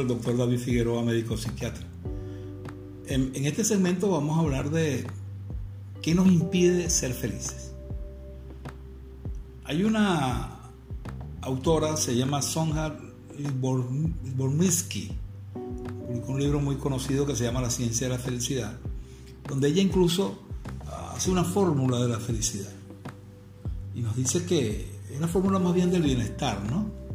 [0.00, 1.86] El doctor David Figueroa, médico psiquiatra.
[3.06, 5.06] En, este segmento vamos a hablar de
[6.02, 7.72] qué nos impide ser felices.
[9.64, 10.58] Hay una
[11.40, 12.96] autora, se llama Sonja
[13.60, 15.12] Bormisky,
[16.06, 18.76] publicó un libro muy conocido que se llama La ciencia de la felicidad,
[19.48, 20.38] donde ella incluso
[21.14, 22.72] hace una fórmula de la felicidad.
[23.94, 27.05] Y nos dice que es una fórmula más bien del bienestar, ¿no?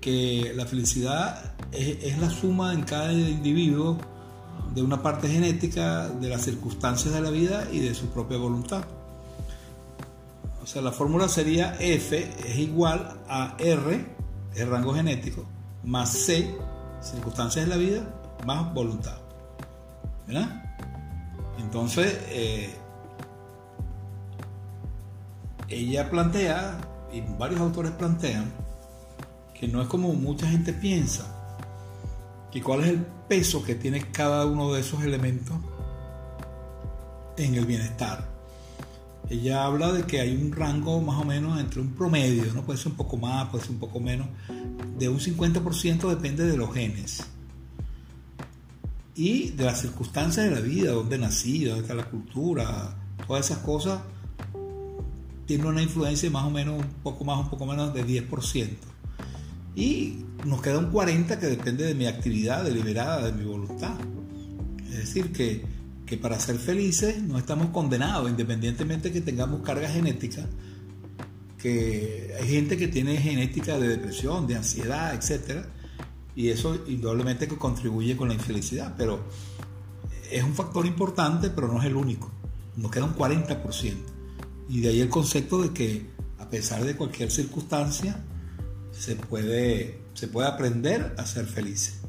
[0.00, 3.98] Que la felicidad es, la suma en cada individuo
[4.74, 8.84] de una parte genética, de las circunstancias de la vida y de su propia voluntad.
[10.62, 14.06] O sea, la fórmula sería F es igual a R,
[14.54, 15.44] el rango genético,
[15.84, 16.54] más C,
[17.00, 18.02] circunstancias de la vida,
[18.46, 19.18] más voluntad.
[20.26, 20.62] ¿Verdad?
[21.58, 22.74] Entonces, eh,
[25.68, 26.78] ella plantea,
[27.12, 28.52] y varios autores plantean,
[29.60, 31.36] que no es como mucha gente piensa,
[32.50, 35.54] que cuál es el peso que tiene cada uno de esos elementos
[37.36, 38.26] en el bienestar.
[39.28, 42.62] Ella habla de que hay un rango más o menos entre un promedio, ¿no?
[42.62, 44.28] puede ser un poco más, puede ser un poco menos,
[44.98, 47.22] de un 50% depende de los genes
[49.14, 54.00] y de las circunstancias de la vida, dónde nací, dónde la cultura, todas esas cosas
[55.44, 58.90] tienen una influencia más o menos un poco más, un poco menos de 10%.
[59.74, 63.94] Y nos queda un 40 que depende de mi actividad deliberada, de mi voluntad.
[64.90, 65.64] Es decir, que,
[66.06, 70.46] que para ser felices no estamos condenados, independientemente de que tengamos carga genética,
[71.58, 75.66] que hay gente que tiene genética de depresión, de ansiedad, etc.
[76.34, 79.20] Y eso indudablemente que contribuye con la infelicidad, pero
[80.30, 82.30] es un factor importante, pero no es el único.
[82.76, 83.94] Nos queda un 40%.
[84.68, 86.06] Y de ahí el concepto de que
[86.38, 88.24] a pesar de cualquier circunstancia,
[89.00, 92.00] se puede, se puede aprender a ser feliz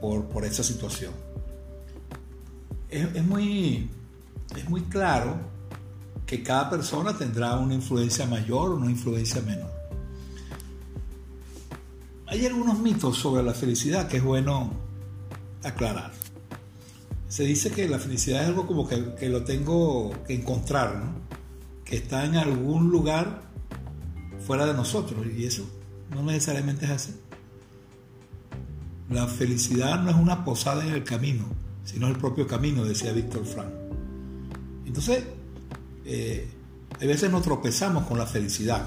[0.00, 1.12] por, por esa situación.
[2.88, 3.90] Es, muy,
[4.56, 5.36] es muy claro
[6.24, 9.70] que cada persona tendrá una influencia mayor o una influencia menor.
[12.26, 14.72] Hay algunos mitos sobre la felicidad que es bueno
[15.62, 16.12] aclarar.
[17.28, 21.02] Se dice que la felicidad es algo como que, que lo tengo que encontrar,
[21.84, 23.42] que está en algún lugar
[24.46, 25.26] fuera de nosotros.
[25.36, 25.81] Y eso
[26.14, 27.14] no necesariamente es así.
[29.10, 31.44] La felicidad no es una posada en el camino,
[31.84, 33.70] sino el propio camino, decía Víctor Frank.
[34.86, 35.24] Entonces,
[36.04, 36.48] eh,
[37.00, 38.86] a veces nos tropezamos con la felicidad.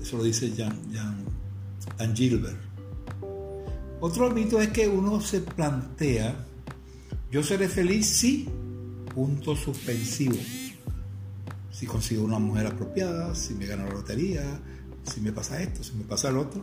[0.00, 0.78] Eso lo dice Jan,
[1.98, 2.56] Jan, Gilbert.
[4.00, 6.46] Otro mito es que uno se plantea,
[7.30, 8.48] yo seré feliz si,
[9.12, 10.36] punto suspensivo.
[11.72, 14.60] Si consigo una mujer apropiada, si me gano la lotería,
[15.08, 16.62] si me pasa esto, si me pasa lo otro.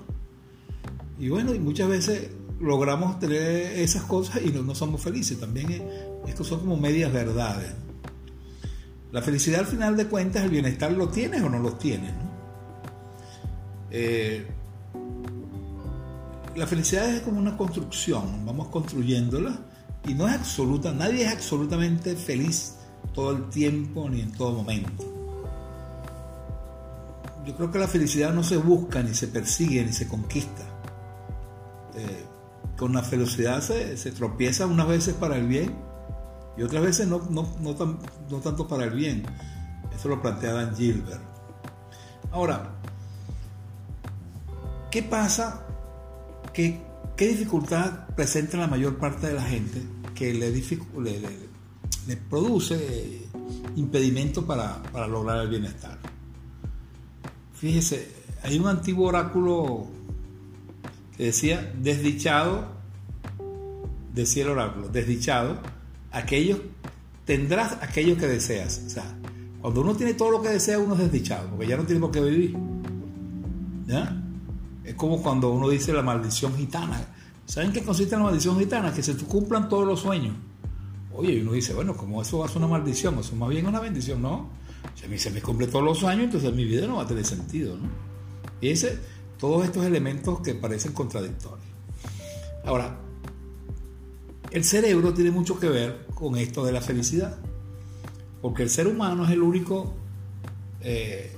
[1.20, 2.30] Y bueno, y muchas veces
[2.60, 5.40] logramos tener esas cosas y no, somos felices.
[5.40, 5.84] También
[6.28, 7.74] estos son como medias verdades.
[9.12, 12.14] La felicidad al final de cuentas, el bienestar lo tienes o no lo tienes.
[13.92, 14.46] Eh,
[16.56, 19.58] la felicidad es como una construcción, vamos construyéndola
[20.08, 22.76] y no es absoluta, nadie es absolutamente feliz
[23.14, 25.15] todo el tiempo ni en todo momento
[27.46, 30.64] yo creo que la felicidad no se busca, ni se persigue, ni se conquista.
[31.96, 32.26] Eh,
[32.78, 35.76] con la felicidad se, tropieza unas veces para el bien
[36.58, 39.24] y otras veces no, no, tanto para el bien.
[39.96, 41.22] Eso lo plantea Dan Gilbert.
[42.32, 42.74] Ahora,
[44.90, 45.66] ¿qué pasa?
[46.52, 46.82] ¿Qué,
[47.16, 49.84] qué dificultad presenta la mayor parte de la gente
[50.16, 50.52] que le,
[52.30, 53.28] produce
[53.76, 55.95] impedimento para, para lograr el bienestar?
[57.56, 58.12] Fíjese,
[58.44, 59.88] hay un antiguo oráculo
[61.18, 62.68] que decía, desdichado,
[64.14, 65.58] decía el oráculo, desdichado,
[66.12, 66.60] aquellos,
[67.26, 68.84] tendrás aquello que deseas.
[68.86, 69.04] O sea,
[69.62, 72.12] cuando uno tiene todo lo que desea, uno es desdichado, porque ya no tiene por
[72.12, 72.58] qué vivir.
[73.88, 74.22] ¿Ya?
[74.84, 77.04] Es como cuando uno dice la maldición gitana.
[77.46, 78.94] ¿Saben qué consiste la maldición gitana?
[78.94, 80.36] Que se cumplan todos los sueños.
[81.14, 83.66] Oye, y uno dice, bueno, como eso va a ser una maldición, eso más bien
[83.66, 84.50] una bendición, ¿no?
[84.94, 87.08] Si a mí se me cumple todos los años, entonces mi vida no va a
[87.08, 87.90] tener sentido, ¿no?
[88.62, 88.98] Y ese,
[89.38, 91.68] todos estos elementos que parecen contradictorios.
[92.64, 93.00] Ahora,
[94.52, 97.38] el cerebro tiene mucho que ver con esto de la felicidad,
[98.42, 99.94] porque el ser humano es el único
[100.82, 101.32] eh,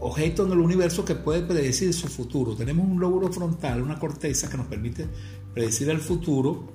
[0.00, 2.54] objeto en el universo que puede predecir su futuro.
[2.54, 5.06] Tenemos un lóbulo frontal, una corteza que nos permite
[5.52, 6.74] predecir el futuro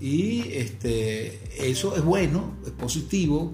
[0.00, 3.52] y este, eso es bueno, es positivo,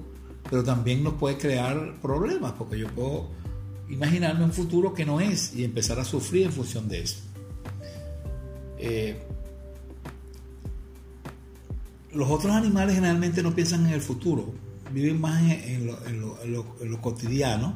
[0.50, 3.28] pero también nos puede crear problemas, porque yo puedo
[3.88, 7.18] imaginarme un futuro que no es y empezar a sufrir en función de eso.
[8.78, 9.22] Eh,
[12.12, 14.54] los otros animales generalmente no piensan en el futuro,
[14.92, 17.74] viven más en, lo, cotidiano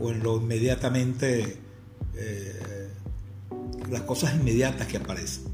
[0.00, 1.58] o en lo inmediatamente,
[2.14, 2.88] eh,
[3.90, 5.44] las cosas inmediatas que aparecen.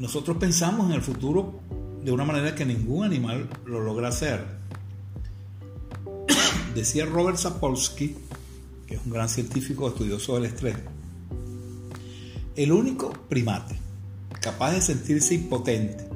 [0.00, 1.60] Nosotros pensamos en el futuro
[2.02, 4.61] de una manera que ningún animal lo logra hacer.
[6.74, 8.16] Decía Robert Sapolsky,
[8.86, 10.76] que es un gran científico estudioso del estrés,
[12.56, 13.76] el único primate
[14.40, 16.08] capaz de sentirse impotente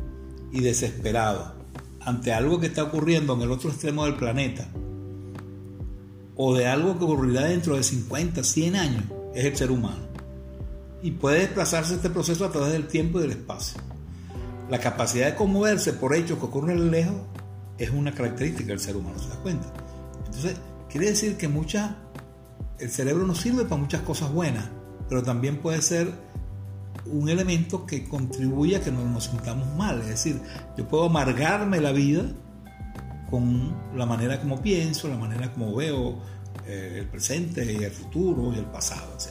[0.53, 1.55] y desesperado
[2.01, 4.67] ante algo que está ocurriendo en el otro extremo del planeta
[6.37, 9.05] o de algo que ocurrirá dentro de 50, 100 años
[9.35, 10.07] es el ser humano.
[11.03, 13.81] Y puede desplazarse este proceso a través del tiempo y del espacio.
[14.71, 17.17] La capacidad de conmoverse por hechos que ocurren lejos
[17.79, 19.73] es una característica del ser humano, ¿se da cuenta?
[20.37, 20.61] Entonces,
[20.91, 21.47] quiere decir que
[22.79, 24.69] el cerebro nos sirve para muchas cosas buenas,
[25.09, 26.13] pero también puede ser
[27.07, 30.01] un elemento que contribuye a que no nos sintamos mal.
[30.03, 30.41] Es decir,
[30.77, 32.25] yo puedo amargarme la vida
[33.31, 36.19] con la manera como pienso, la manera como veo
[36.67, 39.31] eh, el presente y el futuro y el pasado, etc.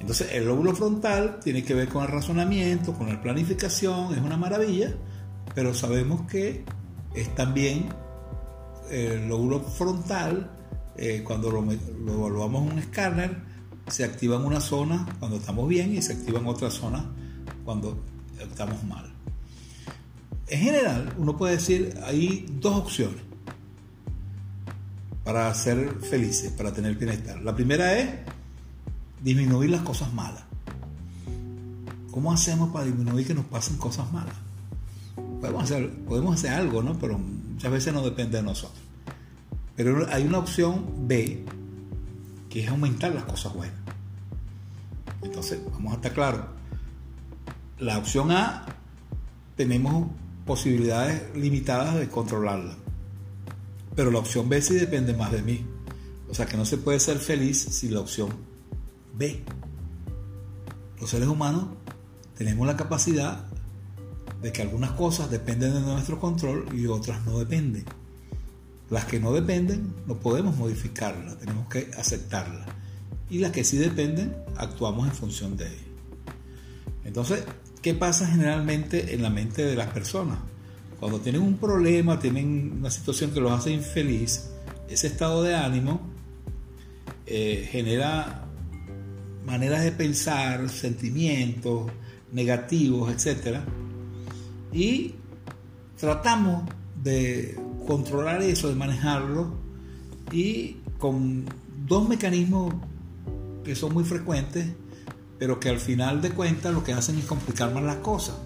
[0.00, 4.38] Entonces, el lóbulo frontal tiene que ver con el razonamiento, con la planificación, es una
[4.38, 4.94] maravilla,
[5.54, 6.64] pero sabemos que
[7.14, 7.88] es también
[8.90, 10.50] el lóbulo frontal,
[10.96, 13.36] eh, cuando lo, lo evaluamos en un escáner,
[13.88, 17.04] se activa en una zona cuando estamos bien y se activa en otra zona
[17.64, 17.98] cuando
[18.38, 19.12] estamos mal.
[20.46, 23.22] En general, uno puede decir, hay dos opciones
[25.24, 27.42] para ser felices, para tener bienestar.
[27.42, 28.08] La primera es
[29.22, 30.42] disminuir las cosas malas.
[32.10, 34.34] ¿Cómo hacemos para disminuir que nos pasen cosas malas?
[35.40, 36.98] Podemos hacer, podemos hacer algo, ¿no?
[36.98, 38.82] Pero muchas veces no depende de nosotros.
[39.76, 41.44] Pero hay una opción B,
[42.50, 43.78] que es aumentar las cosas buenas.
[45.22, 46.42] Entonces, vamos a estar claros.
[47.78, 48.66] La opción A,
[49.56, 50.10] tenemos
[50.46, 52.74] posibilidades limitadas de controlarla.
[53.94, 55.66] Pero la opción B sí depende más de mí.
[56.30, 58.30] O sea que no se puede ser feliz sin la opción
[59.14, 59.44] B.
[61.00, 61.66] Los seres humanos
[62.36, 63.46] tenemos la capacidad
[64.42, 67.84] de que algunas cosas dependen de nuestro control y otras no dependen.
[68.90, 72.66] Las que no dependen no podemos modificarlas, tenemos que aceptarlas.
[73.30, 75.82] Y las que sí dependen, actuamos en función de ellas.
[77.04, 77.44] Entonces,
[77.82, 80.38] ¿qué pasa generalmente en la mente de las personas?
[80.98, 84.48] Cuando tienen un problema, tienen una situación que los hace infeliz,
[84.88, 86.00] ese estado de ánimo
[87.26, 88.46] eh, genera
[89.44, 91.90] maneras de pensar, sentimientos
[92.32, 93.58] negativos, etc.
[94.72, 95.14] Y
[95.98, 96.64] tratamos
[97.02, 99.52] de controlar eso, de manejarlo,
[100.32, 101.44] y con
[101.86, 102.74] dos mecanismos
[103.64, 104.66] que son muy frecuentes,
[105.38, 108.36] pero que al final de cuentas lo que hacen es complicar más las cosas.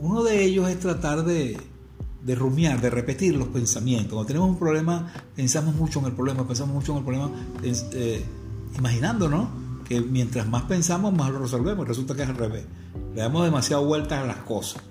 [0.00, 1.56] Uno de ellos es tratar de,
[2.22, 4.12] de rumiar, de repetir los pensamientos.
[4.12, 7.30] Cuando tenemos un problema, pensamos mucho en el problema, pensamos mucho en el problema,
[7.62, 8.24] eh,
[8.76, 9.48] imaginándonos
[9.88, 11.86] que mientras más pensamos, más lo resolvemos.
[11.86, 12.64] Resulta que es al revés.
[13.14, 14.82] Le damos demasiado vueltas a las cosas.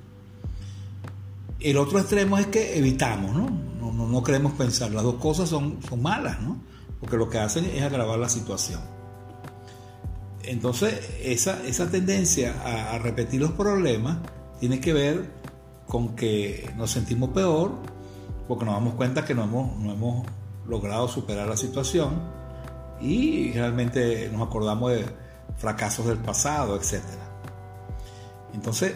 [1.66, 3.50] El otro extremo es que evitamos, ¿no?
[3.82, 4.92] No, no, queremos pensar.
[4.92, 6.62] Las dos cosas son, son malas, ¿no?
[7.00, 8.82] Porque lo que hacen es agravar la situación.
[10.44, 10.94] Entonces,
[11.24, 14.20] esa, esa tendencia a, repetir los problemas
[14.60, 15.32] tiene que ver
[15.88, 17.72] con que nos sentimos peor,
[18.48, 20.28] porque nos damos cuenta que no hemos, no hemos
[20.68, 22.22] logrado superar la situación
[23.02, 25.04] y realmente nos acordamos de
[25.58, 27.02] fracasos del pasado, etc.
[28.54, 28.94] Entonces,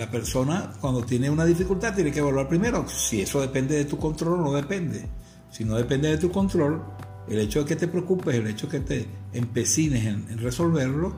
[0.00, 3.98] la persona cuando tiene una dificultad tiene que evaluar primero si eso depende de tu
[3.98, 5.06] control o no depende.
[5.50, 6.82] Si no depende de tu control,
[7.28, 11.12] el hecho de que te preocupes, el hecho de que te empecines en, resolverlo,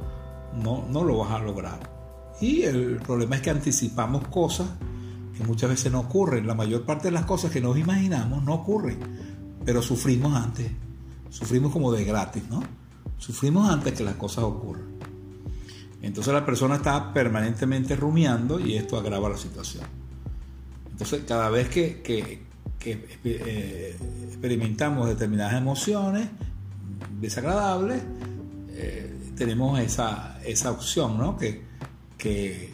[0.60, 1.78] no, no lo vas a lograr.
[2.40, 4.66] Y el problema es que anticipamos cosas
[5.38, 6.44] que muchas veces no ocurren.
[6.44, 8.98] La mayor parte de las cosas que nos imaginamos no ocurren,
[9.64, 10.72] pero sufrimos antes.
[11.30, 12.64] Sufrimos como de gratis, ¿no?
[13.16, 14.91] Sufrimos antes que las cosas ocurran.
[16.02, 19.84] Entonces la persona está permanentemente rumiando y esto agrava la situación.
[20.90, 22.42] Entonces cada vez que,
[22.84, 23.96] eh,
[24.28, 26.28] experimentamos determinadas emociones
[27.20, 28.02] desagradables,
[28.70, 30.38] eh, tenemos esa,
[30.70, 31.38] opción, ¿no?
[31.38, 31.62] Que,
[32.18, 32.72] que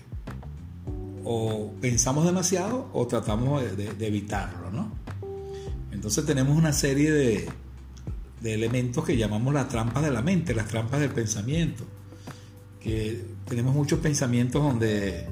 [1.24, 4.90] o pensamos demasiado o tratamos de, evitarlo, ¿no?
[5.92, 7.48] Entonces tenemos una serie de,
[8.40, 11.84] de elementos que llamamos las trampas de la mente, las trampas del pensamiento
[12.80, 15.26] que tenemos muchos pensamientos donde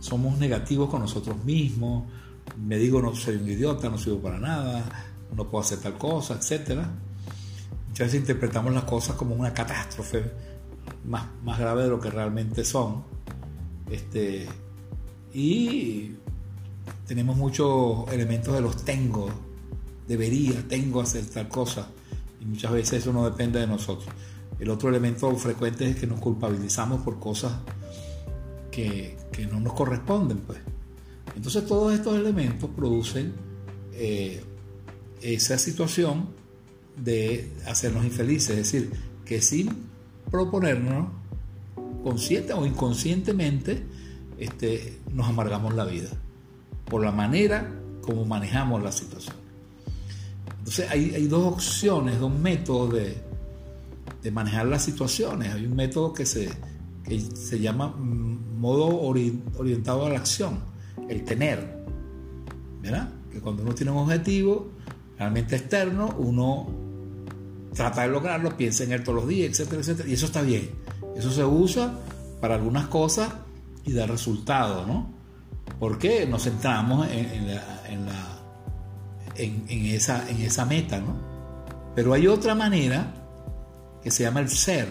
[0.00, 2.04] somos negativos con nosotros mismos,
[2.56, 4.84] me digo no soy un idiota, no sirvo para nada,
[5.36, 6.80] no puedo hacer tal cosa, etc.
[7.88, 10.24] Muchas veces interpretamos las cosas como una catástrofe
[11.04, 13.04] más, más grave de lo que realmente son.
[13.90, 14.46] Este,
[15.32, 16.12] y
[17.06, 19.28] tenemos muchos elementos de los tengo,
[20.06, 21.88] debería, tengo hacer tal cosa,
[22.40, 24.08] y muchas veces eso no depende de nosotros.
[24.58, 27.52] El otro elemento frecuente es que nos culpabilizamos por cosas
[28.70, 29.16] que,
[29.50, 30.38] no nos corresponden.
[30.38, 30.58] Pues.
[31.36, 33.32] Entonces todos estos elementos producen
[33.92, 34.42] eh,
[35.22, 36.28] esa situación
[36.96, 38.92] de hacernos infelices, es decir,
[39.24, 39.68] que sin
[40.30, 41.08] proponernos,
[42.02, 43.84] consciente o inconscientemente,
[44.38, 46.10] este, nos amargamos la vida
[46.84, 47.70] por la manera
[48.02, 49.36] como manejamos la situación.
[50.58, 53.27] Entonces hay, hay dos opciones, dos métodos de,
[54.22, 55.54] de manejar las situaciones.
[55.54, 56.48] Hay un método que se,
[57.34, 60.60] se llama mm, modo orientado a la acción,
[61.08, 61.78] el tener.
[62.80, 63.10] ¿Verdad?
[63.32, 64.70] Que cuando uno tiene un objetivo
[65.18, 66.68] realmente externo, uno
[67.74, 70.08] trata de lograrlo, piensa en él todos los días, etcétera, etcétera.
[70.08, 70.70] Y eso está bien.
[71.16, 71.98] Eso se usa
[72.40, 73.32] para algunas cosas
[73.84, 75.12] y da resultados, ¿no?
[75.78, 78.38] Porque nos centramos en, la,
[79.36, 81.16] en, esa, en esa meta, ¿no?
[81.94, 83.17] Pero hay otra manera
[84.08, 84.88] que se llama el ser,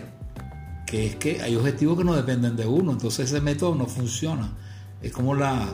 [0.85, 4.53] que es que hay objetivos que no dependen de uno, entonces ese método no funciona.
[5.01, 5.65] Es como la,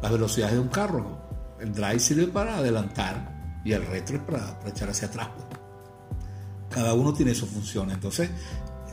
[0.00, 1.20] las velocidades de un carro.
[1.60, 5.28] El drive sirve para adelantar y el retro es para, echar hacia atrás.
[5.36, 5.60] Pues.
[6.70, 7.90] Cada uno tiene su función.
[7.90, 8.30] Entonces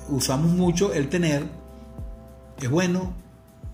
[0.10, 1.50] usamos mucho el tener,
[2.62, 3.13] es bueno,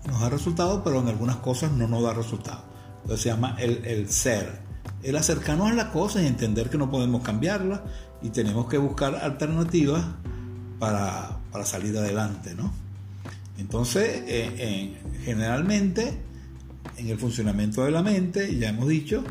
[0.06, 2.62] nos da resultado, pero en algunas cosas no nos da resultado.
[3.02, 4.60] Entonces se llama el, el ser.
[5.06, 7.84] El acercarnos a la cosa y entender que no podemos cambiarla
[8.22, 10.04] y tenemos que buscar alternativas
[10.80, 12.72] para, salir adelante, ¿no?
[13.56, 16.18] Entonces, eh, generalmente,
[16.96, 19.22] en el funcionamiento de la mente, ya hemos dicho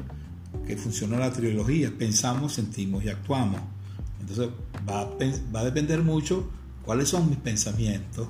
[0.66, 3.60] que funciona la trilogía, pensamos, sentimos y actuamos.
[4.22, 4.48] Entonces,
[4.90, 5.10] va a,
[5.54, 6.50] va a depender mucho
[6.86, 8.30] cuáles son mis pensamientos,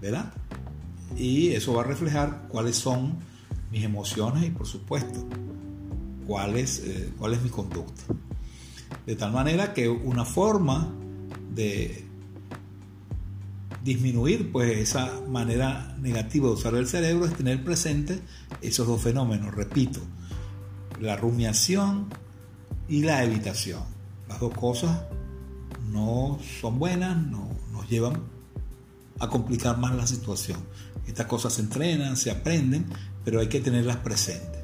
[0.00, 0.32] ¿verdad?
[1.18, 3.18] Y eso va a reflejar cuáles son
[3.70, 5.28] mis emociones y, por supuesto,
[6.26, 8.02] cuál es, eh, cuál es mi conducta.
[9.06, 10.92] De tal manera que una forma
[11.54, 12.04] de
[13.82, 18.20] disminuir pues esa manera negativa de usar el cerebro es tener presente
[18.60, 20.00] esos dos fenómenos, repito,
[21.00, 22.06] la rumiación
[22.88, 23.82] y la evitación.
[24.28, 25.02] Las dos cosas
[25.90, 28.22] no son buenas, no, nos llevan
[29.18, 30.58] a complicar más la situación.
[31.06, 32.86] Estas cosas se entrenan, se aprenden,
[33.24, 34.61] pero hay que tenerlas presentes.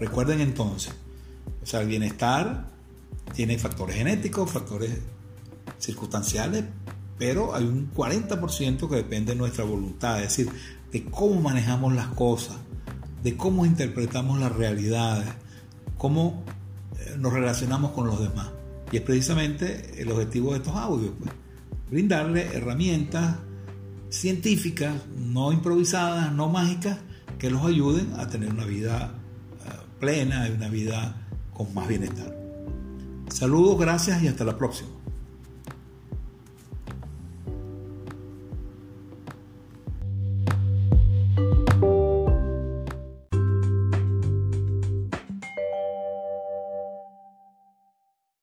[0.00, 0.92] Recuerden entonces,
[1.62, 2.70] o sea, el bienestar
[3.34, 4.90] tiene factores genéticos, factores
[5.78, 6.64] circunstanciales,
[7.18, 10.52] pero hay un 40% que depende de nuestra voluntad, es decir,
[10.92, 12.56] de cómo manejamos las cosas,
[13.22, 15.28] de cómo interpretamos las realidades,
[15.96, 16.44] cómo
[16.98, 18.50] eh, nos relacionamos con los demás.
[18.92, 21.30] Y es precisamente el objetivo de estos audios, pues,
[21.90, 23.36] brindarle herramientas
[24.10, 26.98] científicas, no improvisadas, no mágicas,
[27.38, 29.17] que los ayuden a tener una vida
[29.98, 31.14] plena y una vida
[31.52, 32.36] con más bienestar.
[33.30, 34.97] Saludos, gracias y hasta la próxima.